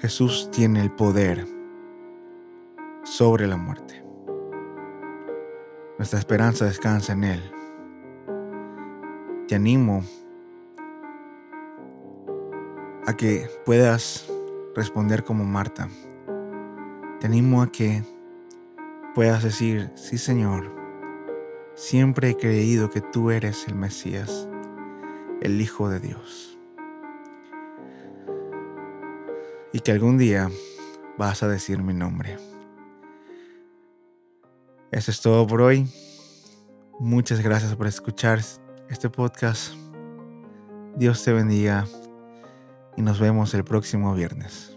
Jesús 0.00 0.50
tiene 0.50 0.80
el 0.80 0.90
poder 0.90 1.46
sobre 3.04 3.46
la 3.46 3.56
muerte. 3.56 4.04
Nuestra 5.98 6.18
esperanza 6.18 6.64
descansa 6.64 7.12
en 7.12 7.24
Él 7.24 7.52
te 9.52 9.56
animo 9.56 10.02
a 13.06 13.14
que 13.14 13.50
puedas 13.66 14.26
responder 14.74 15.24
como 15.24 15.44
Marta. 15.44 15.90
Te 17.20 17.26
animo 17.26 17.60
a 17.60 17.70
que 17.70 18.02
puedas 19.14 19.42
decir, 19.42 19.90
sí 19.94 20.16
Señor, 20.16 20.74
siempre 21.74 22.30
he 22.30 22.36
creído 22.38 22.88
que 22.88 23.02
tú 23.02 23.30
eres 23.30 23.68
el 23.68 23.74
Mesías, 23.74 24.48
el 25.42 25.60
Hijo 25.60 25.90
de 25.90 26.00
Dios. 26.00 26.51
Y 29.72 29.80
que 29.80 29.92
algún 29.92 30.18
día 30.18 30.50
vas 31.18 31.42
a 31.42 31.48
decir 31.48 31.82
mi 31.82 31.94
nombre. 31.94 32.36
Eso 34.90 35.10
es 35.10 35.20
todo 35.20 35.46
por 35.46 35.62
hoy. 35.62 35.86
Muchas 37.00 37.40
gracias 37.40 37.74
por 37.74 37.86
escuchar 37.86 38.40
este 38.90 39.08
podcast. 39.08 39.72
Dios 40.96 41.24
te 41.24 41.32
bendiga 41.32 41.86
y 42.96 43.02
nos 43.02 43.18
vemos 43.18 43.54
el 43.54 43.64
próximo 43.64 44.14
viernes. 44.14 44.71